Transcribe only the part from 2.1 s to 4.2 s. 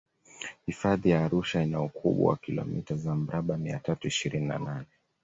wa kilomita za mraba mia tatu